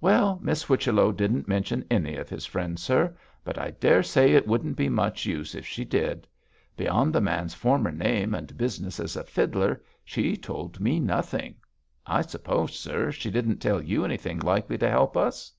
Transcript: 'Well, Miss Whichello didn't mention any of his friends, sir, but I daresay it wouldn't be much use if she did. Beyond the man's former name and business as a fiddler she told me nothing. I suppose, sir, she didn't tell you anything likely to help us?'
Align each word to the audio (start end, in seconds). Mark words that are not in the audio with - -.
'Well, 0.00 0.40
Miss 0.42 0.64
Whichello 0.64 1.12
didn't 1.12 1.46
mention 1.46 1.86
any 1.92 2.16
of 2.16 2.28
his 2.28 2.44
friends, 2.44 2.82
sir, 2.82 3.16
but 3.44 3.56
I 3.56 3.70
daresay 3.70 4.32
it 4.32 4.48
wouldn't 4.48 4.74
be 4.76 4.88
much 4.88 5.26
use 5.26 5.54
if 5.54 5.64
she 5.64 5.84
did. 5.84 6.26
Beyond 6.76 7.12
the 7.12 7.20
man's 7.20 7.54
former 7.54 7.92
name 7.92 8.34
and 8.34 8.58
business 8.58 8.98
as 8.98 9.14
a 9.14 9.22
fiddler 9.22 9.80
she 10.04 10.36
told 10.36 10.80
me 10.80 10.98
nothing. 10.98 11.54
I 12.04 12.22
suppose, 12.22 12.74
sir, 12.80 13.12
she 13.12 13.30
didn't 13.30 13.58
tell 13.58 13.80
you 13.80 14.04
anything 14.04 14.40
likely 14.40 14.76
to 14.78 14.90
help 14.90 15.16
us?' 15.16 15.52